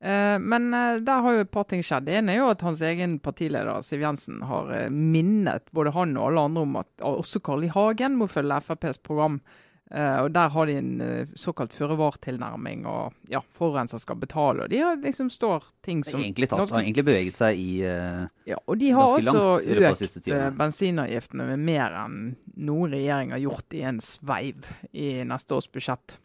[0.02, 2.08] Eh, men eh, der har jo et par ting skjedd.
[2.08, 6.16] Det ene er jo at hans egen partileder Siv Jensen har eh, minnet både han
[6.18, 7.70] og alle andre om at også Carl I.
[7.76, 9.44] Hagen må følge FrPs program.
[9.92, 10.92] Og Der har de en
[11.36, 14.64] såkalt føre-var-tilnærming, og ja, forurenser skal betale.
[14.64, 18.24] og De har liksom står ting som Egentlig, tatt, har egentlig beveget seg i uh,
[18.48, 22.18] ja, og de har også siste økt bensinavgiftene med mer enn
[22.56, 26.22] noen regjering har gjort i en sveiv i neste års budsjett.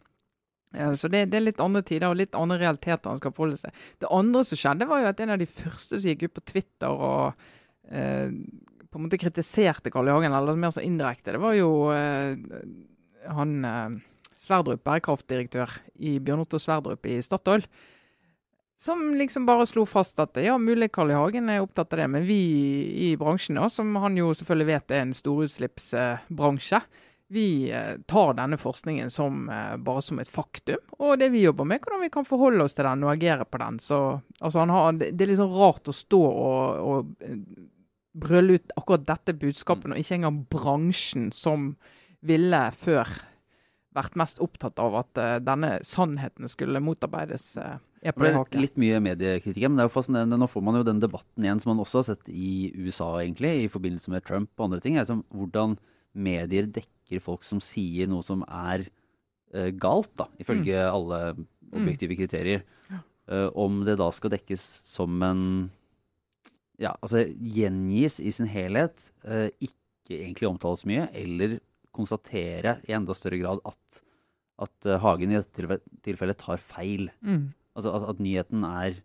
[0.99, 3.83] Så det, det er litt andre tider og litt andre realiteter han skal forholde seg.
[4.03, 6.43] Det andre som skjedde, var jo at en av de første som gikk ut på
[6.51, 7.47] Twitter og
[7.87, 8.33] eh,
[8.87, 12.35] på en måte kritiserte Karl Johan, eller mer så indirekte, det var jo eh,
[13.31, 13.97] han eh,
[14.37, 15.71] Sverdrup, bærekraftdirektør
[16.05, 17.63] i Bjørn Otto Sverdrup i Statoil.
[18.77, 21.17] Som liksom bare slo fast at ja, mulig Karl I.
[21.17, 22.41] Hagen er opptatt av det, men vi
[23.07, 26.83] i bransjen, da, som han jo selvfølgelig vet er en storutslippsbransje,
[27.27, 30.79] vi eh, tar denne forskningen som eh, bare som et faktum.
[30.99, 33.59] Og det vi jobber med, hvordan vi kan forholde oss til den og agere på
[33.61, 33.79] den.
[33.83, 33.99] Så
[34.39, 37.39] altså, han har, det, er litt sånn rart å stå og, og eh,
[38.17, 41.73] brølle ut akkurat dette budskapet, når ikke engang bransjen som
[42.25, 43.11] ville før
[43.97, 49.63] vært mest opptatt av at denne sannheten skulle motarbeides, på Det ble litt mye mediekritikk,
[49.65, 50.37] men det er jo fascinerende.
[50.37, 53.53] Nå får man jo den debatten igjen som man også har sett i USA, egentlig,
[53.63, 54.99] i forbindelse med Trump og andre ting.
[54.99, 55.77] Liksom hvordan
[56.13, 58.85] medier dekker folk som sier noe som er
[59.55, 61.21] uh, galt, da, ifølge alle
[61.71, 62.65] objektive kriterier.
[63.27, 65.43] Uh, om det da skal dekkes som en
[66.77, 71.57] Ja, altså gjengis i sin helhet, uh, ikke egentlig omtales mye, eller
[71.95, 74.01] konstatere i enda større grad at,
[74.61, 77.09] at Hagen i dette tilfellet tar feil.
[77.25, 77.47] Mm.
[77.73, 78.99] Altså at, at nyheten er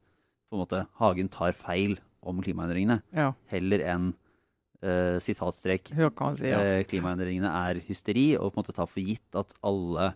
[0.53, 4.13] på en måte Hagen tar feil om klimaendringene, Ja, heller enn
[4.83, 6.59] eh, sitatstrek han sier.
[6.59, 10.13] eh, klimaendringene er hysteri, og på en måte ta for gitt at alle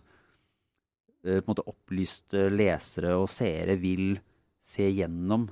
[1.27, 4.19] uh, måte opplyste lesere og seere vil
[4.67, 5.47] se gjennom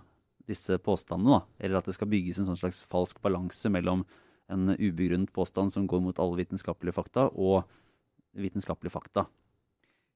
[0.45, 1.39] disse påstandene.
[1.39, 1.63] Da.
[1.65, 4.05] Eller at det skal bygges en sånn slags falsk balanse mellom
[4.51, 7.65] en ubegrunnet påstand som går mot alle vitenskapelige fakta, og
[8.37, 9.25] vitenskapelige fakta.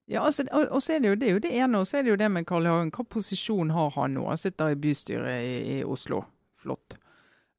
[0.09, 2.05] Ja, altså, og så er det, jo, det er jo det ene, og så er
[2.05, 2.89] det jo det med Karl Hagen.
[2.93, 4.25] Hva posisjon har han nå?
[4.29, 6.23] Han sitter i bystyret i, i Oslo.
[6.59, 6.97] Flott.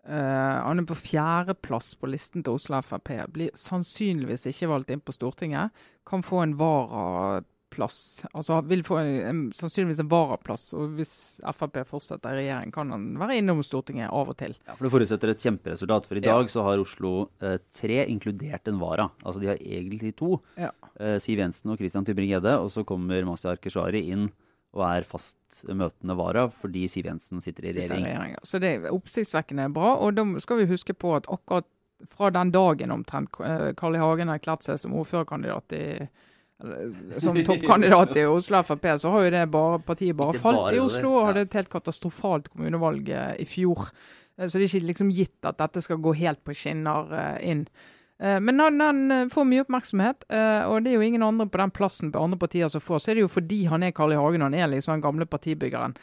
[0.09, 3.11] Eh, han er på fjerdeplass på listen til Oslo Frp.
[3.35, 5.71] Blir sannsynligvis ikke valgt inn på Stortinget.
[6.09, 8.25] Kan få en varaplass.
[8.35, 10.71] Altså vil få en, en, sannsynligvis en varaplass.
[10.79, 11.13] Og hvis
[11.55, 14.57] Frp fortsetter i regjering, kan han være innom Stortinget av og til.
[14.67, 16.09] Ja, for Det forutsetter et kjemperesultat.
[16.11, 16.35] For i Ja.
[16.41, 19.11] dag så har Oslo eh, tre, inkludert en vara.
[19.25, 20.41] Altså de har egentlig to.
[20.59, 20.73] Ja.
[20.99, 22.57] Eh, Siv Jensen og Christian Tybring-Gjedde.
[22.59, 24.31] Og så kommer Mazyar Keshvari inn
[24.77, 28.37] og er fast møtende vara fordi Siv Jensen sitter i sitter i regjering.
[28.47, 29.97] Så det er oppsiktsvekkende bra.
[29.99, 31.67] Og da skal vi huske på at akkurat
[32.15, 34.01] fra den dagen omtrent eh, Carl I.
[34.01, 35.85] Hagen har erklært seg som ordførerkandidat i
[37.19, 40.81] som toppkandidat i Oslo Frp, så har jo det bare, partiet bare falt bare i
[40.83, 43.89] Oslo og hadde et helt katastrofalt kommunevalg eh, i fjor.
[44.39, 47.67] Eh, Så det er ikke liksom gitt at dette skal gå helt på skinner inn.
[48.21, 51.47] Eh, Men han, han eh, får mye oppmerksomhet, eh, og det er jo ingen andre
[51.49, 52.99] på den plassen på andre partier som får.
[53.01, 54.21] Så er det jo fordi han er Carl I.
[54.21, 55.97] Hagen, han er liksom den gamle partibyggeren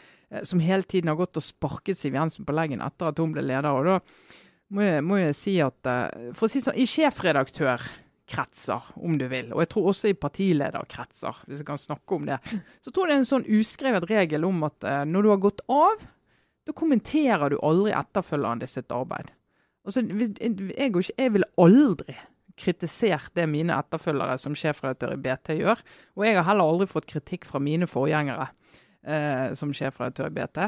[0.43, 3.45] som hele tiden har gått og sparket Siv Jensen på leggen etter at hun ble
[3.45, 3.71] leder.
[3.71, 3.99] og da
[4.75, 5.87] må jeg, må jeg si at
[6.35, 11.39] For å si sånn, i sjefredaktørkretser, om du vil, og jeg tror også i partilederkretser,
[11.47, 12.41] hvis jeg kan snakke om det,
[12.83, 15.63] så tror jeg det er en sånn uskrevet regel om at når du har gått
[15.71, 16.03] av,
[16.67, 19.31] da kommenterer du aldri etterfølgeren ditt sitt arbeid.
[19.87, 22.17] Altså, jeg, jeg, ville aldri
[22.57, 25.81] kritisert det mine etterfølgere som sjefredaktør i BT gjør.
[26.17, 28.49] Og jeg har heller aldri fått kritikk fra mine forgjengere
[29.07, 30.63] eh, som sjefredaktør i BT.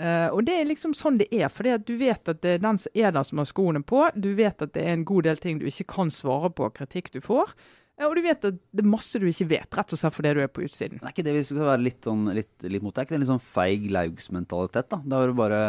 [0.00, 1.50] Eh, og det er liksom sånn det er.
[1.52, 4.06] For du vet at det er den som er der som har skoene på.
[4.16, 7.12] Du vet at det er en god del ting du ikke kan svare på, kritikk
[7.14, 7.52] du får.
[8.00, 10.34] Eh, og du vet at det er masse du ikke vet, rett og slett fordi
[10.38, 11.00] du er på utsiden.
[11.02, 12.94] Det er ikke det vi skal være litt, sånn, litt, litt mot?
[12.94, 14.92] Det er ikke det en litt sånn feig laugsmentalitet?
[14.94, 15.02] da?
[15.04, 15.64] Da er det bare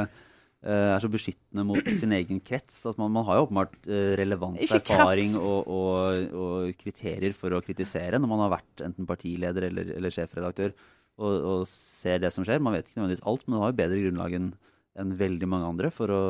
[0.61, 2.83] er så beskyttende mot sin egen krets.
[2.85, 7.61] at Man, man har jo åpenbart uh, relevant erfaring og, og, og, kriterier for å
[7.65, 10.75] kritisere når man har vært enten partileder eller, eller sjefredaktør
[11.21, 12.61] og, og, ser det som skjer.
[12.63, 14.51] Man vet ikke nødvendigvis alt, men man har jo bedre grunnlag enn
[14.99, 16.23] en veldig mange andre for å,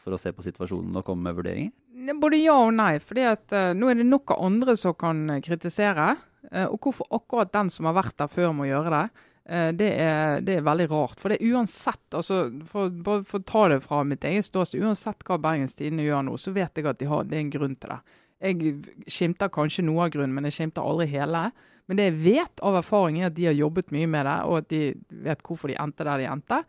[0.00, 2.14] for å, se på situasjonen og komme med vurderinger?
[2.20, 2.94] Både ja og nei.
[3.00, 6.14] fordi at uh, Nå er det nok av andre som kan kritisere.
[6.48, 9.28] Uh, og hvorfor akkurat den som har vært der før, må gjøre det.
[9.48, 11.20] Eh, det er, det er, veldig rart.
[11.20, 15.24] For det er uansett, altså, for, for, å ta det fra mitt eget ståsted, uansett
[15.28, 17.76] hva Bergens Tidende gjør nå, så vet jeg at de har, det er en grunn
[17.76, 18.00] til det.
[18.44, 18.72] Jeg
[19.12, 21.46] skimter kanskje noe av grunnen, men jeg skimter aldri hele.
[21.88, 24.58] Men det jeg vet av erfaring, er at de har jobbet mye med det, og
[24.62, 24.82] at de
[25.28, 26.64] vet hvorfor de endte der de endte.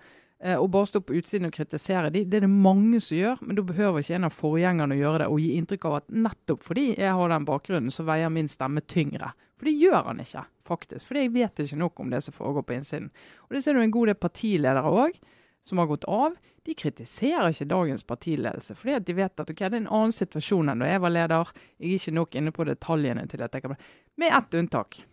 [0.46, 3.40] å og bare stå på utsiden og kritisere de, det er det mange som gjør,
[3.42, 6.12] men da behøver ikke en av forgjengerne å gjøre det og gi inntrykk av at
[6.12, 9.32] nettopp fordi jeg har den bakgrunnen, så veier min stemme tyngre.
[9.56, 11.08] For det gjør han ikke, faktisk.
[11.08, 13.10] For jeg vet ikke nok om det som foregår på innsiden.
[13.48, 15.18] Og det ser du en god del partiledere òg,
[15.66, 16.36] som har gått av.
[16.66, 20.72] De kritiserer ikke dagens partiledelse, fordi de vet at okay, det er en annen situasjon
[20.74, 21.52] enn da jeg var leder.
[21.78, 23.78] Jeg er ikke nok inne på detaljene til at jeg kan
[24.18, 25.04] Med ett unntak.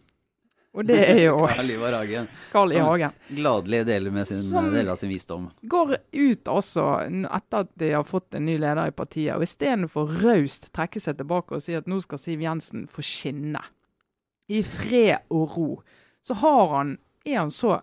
[0.73, 2.29] Og det er jo Carl Ivar Hagen.
[2.53, 2.79] Carl I.
[2.81, 3.17] Hagen.
[3.29, 5.51] Gladelig deler med sin, som del av sin visdom.
[5.69, 6.87] Går ut også,
[7.29, 11.21] etter at de har fått en ny leder i partiet, og istedenfor raust trekke seg
[11.21, 13.61] tilbake og si at nå skal Siv Jensen få skinne
[14.51, 15.69] i fred og ro,
[16.23, 17.77] så han, er han så,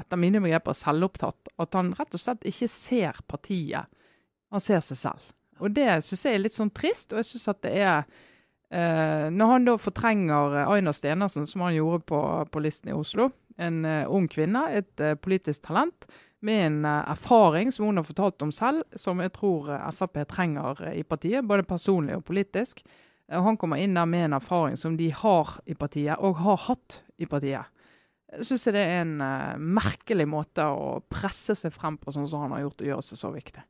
[0.00, 3.88] etter mine begreper, selvopptatt at han rett og slett ikke ser partiet.
[4.52, 5.32] Han ser seg selv.
[5.62, 8.02] Og det syns jeg er litt sånn trist, og jeg syns at det er
[8.74, 12.20] eh, Når han da fortrenger eh, Aina Stenersen, som han gjorde på,
[12.50, 16.08] på listen i Oslo, en uh, ung kvinne, et uh, politisk talent,
[16.44, 20.82] med en uh, erfaring som hun har fortalt om selv, som jeg tror Frp trenger
[20.90, 22.82] i partiet, både personlig og politisk.
[23.32, 26.60] Og han kommer inn der med en erfaring som de har i partiet, og har
[26.66, 27.70] hatt i partiet.
[28.34, 32.44] Jeg syns det er en uh, merkelig måte å presse seg frem på, sånn som
[32.44, 33.62] han har gjort, og gjøre seg så viktig.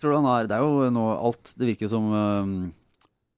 [0.00, 2.70] Tror du han har, Det er jo nå alt Det virker som uh,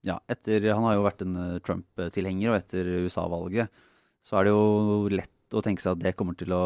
[0.07, 3.83] ja, etter, Han har jo vært en Trump-tilhenger, og etter USA-valget
[4.24, 6.64] så er det jo lett å tenke seg at det kommer til å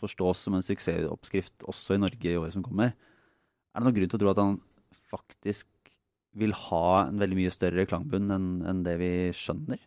[0.00, 2.92] forstås som en suksessoppskrift også i Norge i året som kommer.
[3.72, 4.58] Er det noen grunn til å tro at han
[5.08, 5.70] faktisk
[6.34, 9.82] vil ha en veldig mye større klangbunn enn en det vi skjønner?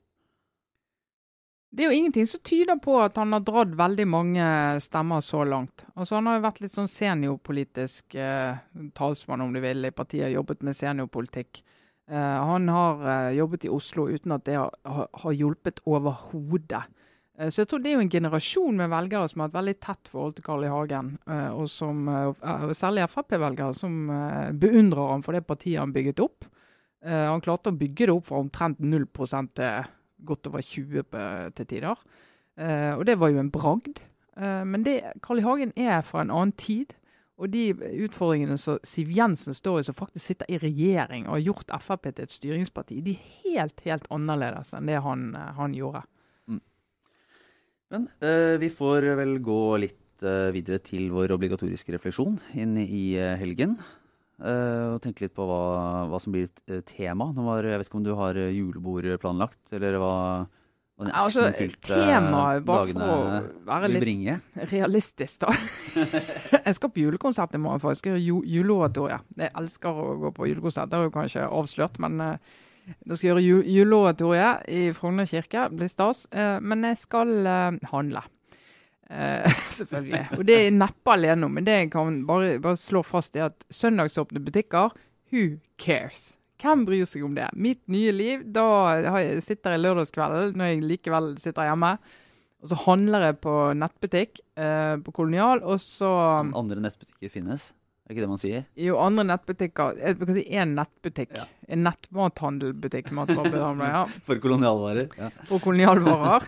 [1.67, 4.43] Det er jo ingenting som tyder på at han har dratt veldig mange
[4.81, 5.83] stemmer så langt.
[5.95, 8.61] Altså Han har jo vært litt sånn seniorpolitisk eh,
[8.95, 10.31] talsmann, om du vil, i partiet.
[10.31, 11.61] Jobbet med seniorpolitikk.
[12.07, 16.85] Eh, han har eh, jobbet i Oslo uten at det har, har, hjulpet overhodet.
[17.37, 19.75] Eh, så jeg tror det er jo en generasjon med velgere som har et veldig
[19.83, 20.71] tett forhold til Carl I.
[20.73, 21.13] Hagen.
[21.29, 24.07] Eh, og som, eh, særlig Frp-velgere som
[24.59, 26.45] beundrer ham for det partiet han bygget opp.
[27.07, 29.85] Han klarte å bygge det opp fra omtrent 0% til
[30.25, 31.03] godt over 20
[31.53, 31.95] til tider.
[32.97, 34.01] Og det var jo en bragd.
[34.35, 35.43] Men det, Carl I.
[35.45, 36.95] Hagen er fra en annen tid.
[37.37, 37.69] Og de
[38.03, 42.09] utfordringene som Siv Jensen står i, som faktisk sitter i regjering og har gjort Frp
[42.09, 46.01] til et styringsparti, de er helt, helt annerledes enn det han, han gjorde.
[47.93, 53.05] Men uh, vi får vel gå litt uh, videre til vår obligatoriske refleksjon inn i
[53.19, 53.77] uh, helgen.
[54.37, 57.31] og tenke litt på hva, hva som blir et tema.
[57.33, 60.11] Var, jeg vet ikke om du har julebord planlagt, eller hva,
[60.97, 61.47] den altså,
[61.85, 64.37] Temaet, bare for å være litt bringe.
[64.71, 65.51] realistisk, da.
[66.67, 69.19] jeg skal på julekonsert i morgen, for jeg skal gjøre juleoratorie.
[69.41, 72.21] Jeg elsker å gå på julekonsert, det har jo kanskje avslørt, men
[72.87, 75.67] da skal jeg gjøre juleoratoriet i Frogner kirke.
[75.73, 76.25] Blir stas.
[76.31, 78.23] Eh, men jeg skal eh, handle.
[79.09, 80.23] Eh, selvfølgelig.
[80.37, 83.49] Og det er neppe alene om, men det jeg kan bare, bare slå fast, er
[83.49, 84.95] at søndagsåpne butikker,
[85.31, 86.31] who cares?
[86.61, 87.51] Hvem bryr seg om det?
[87.53, 88.65] Mitt nye liv, da
[89.43, 91.91] sitter jeg lørdagskvelden når jeg likevel sitter hjemme.
[92.63, 96.09] Og så handler jeg på nettbutikk på Kolonial, og så
[96.41, 97.67] Andre nettbutikker finnes?
[98.07, 98.63] Er ikke det man sier?
[98.79, 99.97] Jo, andre nettbutikker.
[99.99, 101.33] Jeg kan si én nettbutikk.
[101.35, 101.43] Ja.
[101.75, 103.11] En nettmathandelbutikk.
[103.11, 104.05] ja.
[104.29, 105.09] For kolonialvarer.
[105.19, 105.27] Ja.
[105.49, 106.47] For kolonialvarer.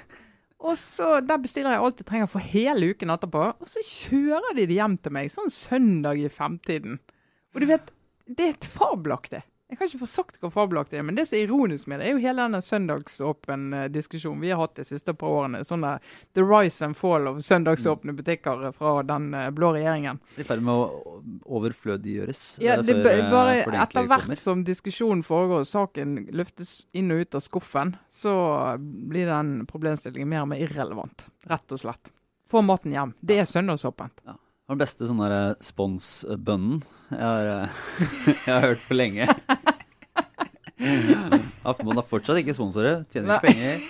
[0.60, 3.44] Og så Der bestiller jeg alt jeg trenger for hele uken etterpå.
[3.60, 6.98] Og så kjører de det hjem til meg sånn søndag i femtiden.
[7.52, 7.92] Og du vet,
[8.28, 9.44] det er et fabelaktig.
[9.70, 12.00] Jeg kan ikke få sagt hvor fabelaktig det er, men det som er ironisk med
[12.02, 15.62] det, er jo hele denne søndagsåpen-diskusjonen vi har hatt de siste par årene.
[15.68, 16.02] Sånn der
[16.34, 20.18] the rise and fall of søndagsåpne butikker fra den eh, blå regjeringen.
[20.42, 21.22] I ferd med å
[21.60, 24.42] overflødiggjøres Ja, eh, det før, eh, bare før det Etter hvert kommer.
[24.42, 28.34] som diskusjonen foregår og saken løftes inn og ut av skuffen, så
[28.82, 31.30] blir den problemstillingen mer og mer irrelevant.
[31.46, 32.10] Rett og slett.
[32.50, 33.14] Få maten hjem.
[33.22, 34.26] Det er søndagsåpent.
[34.26, 34.34] Det
[34.70, 37.80] var den beste sånn der sponsbønnen jeg, har, eh,
[38.46, 39.26] jeg har hørt på lenge.
[41.70, 43.82] Aftenposten er fortsatt ikke sponsorer, tjener ikke penger.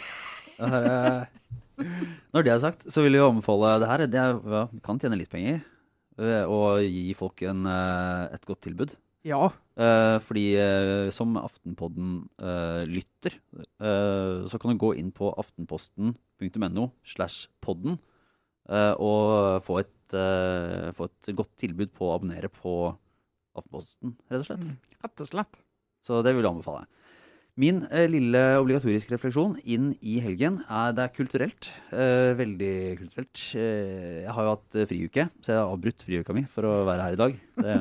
[0.63, 1.89] Er, eh,
[2.31, 4.05] når det er sagt, så vil jeg anbefale det her.
[4.07, 5.61] Det er, ja, kan tjene litt penger
[6.51, 8.95] og gi folk en, eh, et godt tilbud.
[9.27, 9.49] Ja.
[9.79, 16.89] Eh, fordi eh, som Aftenpodden eh, lytter, eh, så kan du gå inn på aftenposten.no
[17.07, 18.18] slash podden eh,
[18.69, 22.75] og få et, eh, få et godt tilbud på å abonnere på
[23.57, 24.63] Aftenposten, rett og slett.
[24.63, 25.59] Mm, Rett og slett.
[26.05, 26.85] Så det vil jeg anbefale.
[27.59, 31.67] Min eh, lille obligatoriske refleksjon inn i helgen er det er kulturelt.
[31.91, 33.41] Eh, veldig kulturelt.
[33.59, 36.77] Eh, jeg har jo hatt eh, friuke, så jeg har avbrutt friuka mi for å
[36.87, 37.35] være her i dag.
[37.59, 37.75] Det,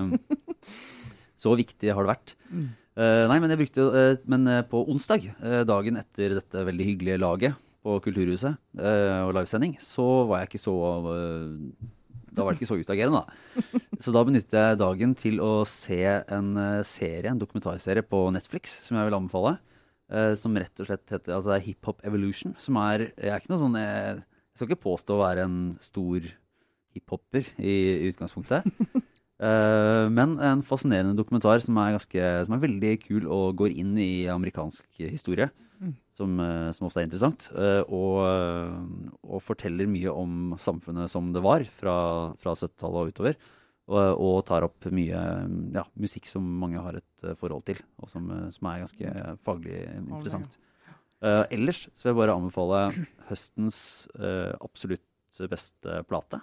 [1.44, 2.34] så viktig har det vært.
[2.50, 2.66] Mm.
[2.98, 6.88] Eh, nei, men jeg brukte eh, Men eh, på onsdag, eh, dagen etter dette veldig
[6.88, 10.74] hyggelige laget på Kulturhuset eh, og livesending, så var jeg ikke så
[11.12, 11.86] eh,
[12.34, 13.62] Da var det ikke så utagerende, da.
[14.04, 18.78] Så da benyttet jeg dagen til å se en eh, serie, en dokumentarserie på Netflix
[18.86, 19.58] som jeg vil anbefale.
[20.40, 22.54] som rett og slett heter altså det er Hip Hop Evolution.
[22.58, 25.58] Som er Jeg er ikke noe sånn Jeg, jeg skal ikke påstå å være en
[25.80, 26.30] stor
[26.96, 27.74] hiphoper i,
[28.06, 28.64] i utgangspunktet.
[30.18, 34.26] Men en fascinerende dokumentar som er, ganske, som er veldig kul og går inn i
[34.32, 35.50] amerikansk historie.
[36.18, 37.50] Som, eh, som ofte er interessant.
[37.54, 43.12] eh, og, eh, og forteller mye om samfunnet som det var fra, fra 70-tallet og
[43.12, 43.38] utover.
[43.88, 45.20] Og, og tar opp mye
[45.72, 49.12] ja, musikk som mange har et forhold til, og som, som er ganske
[49.46, 50.58] faglig interessant.
[51.24, 52.82] Uh, ellers så vil jeg bare anbefale
[53.30, 53.78] høstens
[54.20, 55.02] uh, absolutt
[55.48, 56.40] beste plate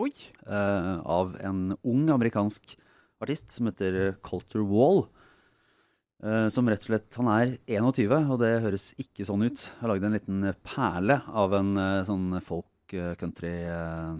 [0.00, 0.10] Oi.
[0.46, 2.74] eh, av en ung amerikansk
[3.22, 5.04] artist som heter Culture Wall.
[6.22, 9.64] Eh, som rett og slett Han er 21, og det høres ikke sånn ut.
[9.80, 14.14] Har lagd en liten perle av en eh, sånn folk eh, country eh,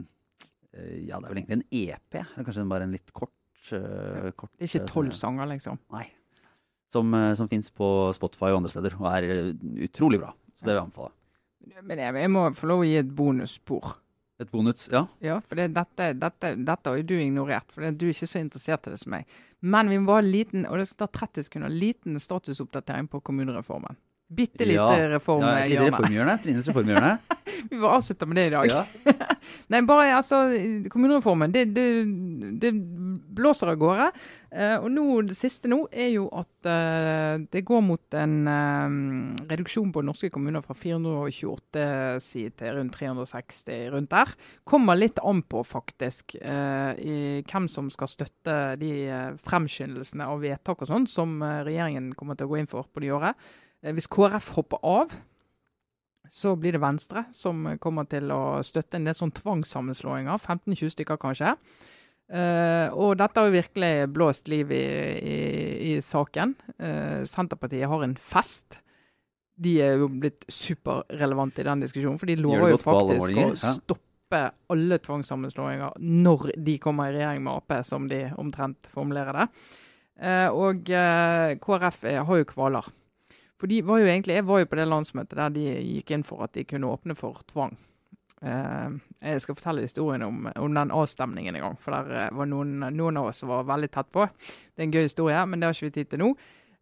[0.75, 3.35] eh, Ja, det er vel egentlig en EP, eller kanskje bare en litt kort,
[3.73, 5.81] eh, kort Det er ikke eh, tolv sanger, liksom.
[5.95, 6.07] Nei.
[6.95, 9.53] Som, eh, som fins på Spotify og andre steder, og er eh,
[9.89, 10.33] utrolig bra.
[10.55, 11.15] Så det vil jeg anbefale.
[11.81, 13.95] Men jeg, jeg må få lov å gi et bonusspor.
[14.43, 15.05] Et bonus, ja.
[15.23, 18.41] Ja, for det, dette, dette, dette har jo du ignorert, for du er ikke så
[18.43, 19.29] interessert i det som meg.
[19.63, 23.23] Men vi må ha en liten, og det skal ta 30 sekunder, liten statusoppdatering på
[23.31, 23.95] kommunereformen.
[24.35, 25.09] Bitte lite Ja.
[25.15, 25.91] Reformhjørne.
[25.91, 26.39] reformhjørne.
[26.43, 27.19] Trines reformhjørne.
[27.71, 28.71] vi får avslutte med det i dag.
[28.71, 28.85] Ja.
[29.73, 30.45] Nei, bare altså
[30.91, 31.87] Kommunereformen, det, det,
[32.61, 32.73] det
[33.35, 34.11] blåser av gårde.
[34.55, 39.49] Uh, og nå, det siste nå er jo at uh, det går mot en uh,
[39.51, 41.87] reduksjon på norske kommuner fra 428
[42.23, 44.35] sider til rundt 360 rundt der.
[44.69, 48.91] Kommer litt an på, faktisk, i hvem som skal støtte de
[49.43, 53.11] fremskyndelsene av vedtak og sånn som regjeringen kommer til å gå inn for på det
[53.11, 55.13] Eh, hvis KrF hopper av,
[56.31, 60.41] så blir det Venstre som kommer til å støtte en del sånn tvangssammenslåinger.
[60.41, 61.53] 15-20 stykker kanskje.
[62.25, 64.87] Uh, og dette har jo virkelig blåst liv i,
[65.21, 65.37] i,
[65.91, 66.55] i saken.
[66.81, 68.81] Uh, Senterpartiet har en fest.
[69.55, 74.41] De er jo blitt superrelevante i den diskusjonen, for de lover jo faktisk å stoppe
[74.73, 79.49] alle tvangssammenslåinger når de kommer i regjering med Ap, som de omtrent formulerer det.
[80.15, 82.89] Uh, og eh, KrF er, har jo kvaler.
[83.65, 86.23] For de var jo egentlig, Jeg var jo på det landsmøtet der de gikk inn
[86.23, 87.71] for at de kunne åpne for tvang.
[88.45, 91.79] Uh, jeg skal fortelle historien om, om den avstemningen en gang.
[91.81, 94.27] For der uh, var noen, noen av oss som var veldig tett på.
[94.29, 96.29] Det er en gøy historie, men det har ikke vi tid til nå.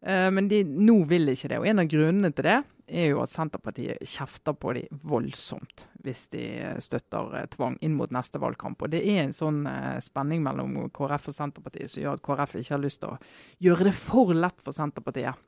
[0.03, 1.61] Uh, men de, nå vil de ikke det.
[1.62, 2.57] Og en av grunnene til det
[3.05, 6.43] er jo at Senterpartiet kjefter på de voldsomt hvis de
[6.83, 8.83] støtter tvang inn mot neste valgkamp.
[8.83, 9.62] Og det er en sånn
[10.03, 13.22] spenning mellom KrF og Senterpartiet som gjør at KrF ikke har lyst til å
[13.62, 15.39] gjøre det for lett for Senterpartiet.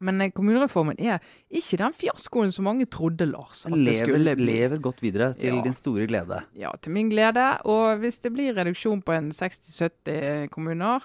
[0.00, 1.18] Men eh, kommunereformen er
[1.50, 3.64] ikke den fiaskoen som mange trodde, Lars.
[3.66, 4.44] at det Lever, skulle bli.
[4.50, 5.62] lever godt videre til Ja.
[5.64, 6.42] din store glede.
[6.54, 7.46] Ja, til min glede.
[7.64, 11.00] Og hvis det blir reduksjon på en 60-70 kommuner,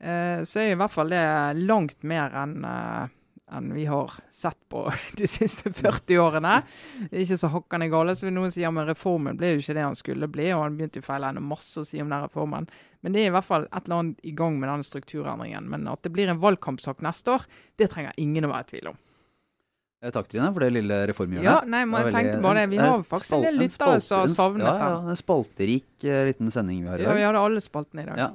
[0.00, 1.24] eh, så er i hvert fall det
[1.66, 3.08] langt mer enn eh,
[3.52, 4.84] enn vi har sett på
[5.18, 6.54] de siste 40 årene.
[7.08, 8.14] Det er ikke så hakkende gale.
[8.16, 10.64] Så vil noen si ja, men reformen ble jo ikke det han skulle bli, og
[10.64, 12.70] han begynte jo feil ende masse å si om den reformen.
[13.00, 15.70] Men det er i hvert fall et eller annet i gang med den strukturendringen.
[15.72, 17.46] Men at det blir en valgkampsak neste år,
[17.80, 19.00] det trenger ingen å være i tvil om.
[20.00, 21.44] Eh, Takk, Trine, for det lille reformhjørnet.
[21.44, 22.70] Ja, nei, men jeg tenkte bare det.
[22.72, 25.00] Vi har faktisk en del lyttere som har savnet savnet ja, ja.
[25.12, 28.22] En spalterik eh, liten sending vi har i Ja, vi hadde alle spaltene i dag.
[28.22, 28.30] Ja.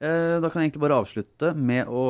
[0.00, 2.04] Eh, Da kan jeg egentlig bare avslutte med å,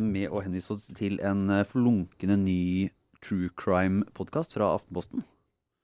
[0.00, 2.90] med å henvise oss til en forlunkende flunkende ny
[3.22, 5.22] true crime-podkast fra Aftenposten.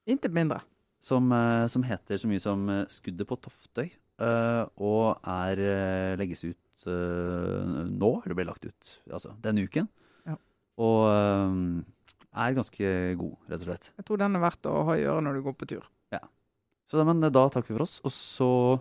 [0.09, 0.63] Intet mindre.
[1.05, 3.93] Som, eh, som heter så mye som eh, 'Skuddet på Toftøy'.
[4.19, 8.23] eh, Og er eh, legges ut eh, nå.
[8.25, 9.87] Eller ble lagt ut altså denne uken.
[10.27, 10.35] Ja.
[10.79, 11.85] Og eh,
[12.35, 13.93] er ganske god, rett og slett.
[13.99, 15.85] Jeg tror den er verdt å ha i øret når du går på tur.
[16.11, 16.21] Ja.
[16.91, 18.01] Så da, men eh, da takker vi for oss.
[18.03, 18.81] Og så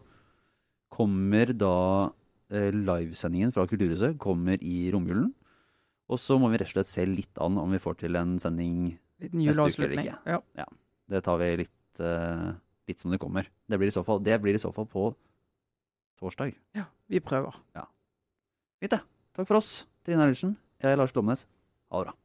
[0.90, 1.76] kommer da
[2.08, 2.12] eh,
[2.50, 5.34] livesendingen fra Kulturhuset kommer i romjulen.
[6.08, 8.38] Og så må vi rett og slett se litt an om vi får til en
[8.40, 8.98] sending.
[9.20, 10.40] Neste uke eller ikke.
[10.56, 10.68] Ja.
[11.12, 12.54] Det tar vi litt, uh,
[12.88, 13.50] litt som det kommer.
[13.68, 15.10] Det blir, i så fall, det blir i så fall på
[16.22, 16.56] torsdag.
[16.78, 17.56] Ja, Vi prøver.
[18.80, 19.02] Fint, det.
[19.36, 19.88] Takk for oss.
[20.06, 20.58] Trine Eilertsen.
[20.82, 21.48] Jeg er Lars Glomnes.
[21.92, 22.16] Ha det bra.